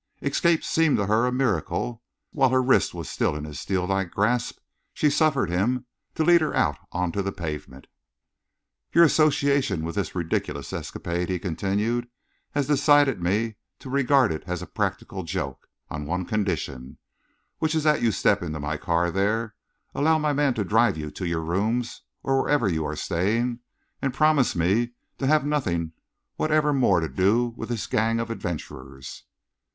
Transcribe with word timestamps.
Escape 0.23 0.63
seemed 0.63 0.97
to 0.97 1.05
her 1.05 1.27
a 1.27 1.31
miracle. 1.31 2.01
With 2.33 2.49
her 2.49 2.63
wrist 2.63 2.95
still 3.05 3.35
in 3.35 3.43
his 3.43 3.59
steel 3.59 3.85
like 3.85 4.09
grasp, 4.09 4.57
she 4.95 5.11
suffered 5.11 5.51
him 5.51 5.85
to 6.15 6.23
lead 6.23 6.41
her 6.41 6.55
out 6.55 6.79
on 6.91 7.11
to 7.11 7.21
the 7.21 7.31
pavement. 7.31 7.85
"Your 8.93 9.03
association 9.03 9.85
with 9.85 9.93
this 9.93 10.15
ridiculous 10.15 10.73
escapade," 10.73 11.29
he 11.29 11.37
continued, 11.37 12.07
"has 12.53 12.65
decided 12.65 13.21
me 13.21 13.57
to 13.77 13.91
regard 13.91 14.31
it 14.31 14.41
as 14.47 14.63
a 14.63 14.65
practical 14.65 15.21
joke, 15.21 15.67
on 15.91 16.07
one 16.07 16.25
condition: 16.25 16.97
which 17.59 17.75
is 17.75 17.83
that 17.83 18.01
you 18.01 18.11
step 18.11 18.41
into 18.41 18.59
my 18.59 18.77
car 18.77 19.11
there, 19.11 19.53
allow 19.93 20.17
my 20.17 20.33
man 20.33 20.55
to 20.55 20.63
drive 20.63 20.97
you 20.97 21.11
to 21.11 21.27
your 21.27 21.41
rooms, 21.41 22.01
or 22.23 22.41
wherever 22.41 22.67
you 22.67 22.83
are 22.87 22.95
staying, 22.95 23.59
and 24.01 24.15
promise 24.15 24.55
me 24.55 24.93
to 25.19 25.27
have 25.27 25.45
nothing 25.45 25.91
whatever 26.37 26.73
more 26.73 27.01
to 27.01 27.07
do 27.07 27.53
with 27.55 27.69
this 27.69 27.85
gang 27.85 28.19
of 28.19 28.31
adventurers." 28.31 29.25